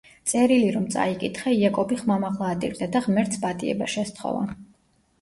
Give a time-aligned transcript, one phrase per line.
[0.29, 4.47] წერილი რომ წაიკითხა, იაკობი ხმამაღლა ატირდა და ღმერთს პატიება შესთხოვა.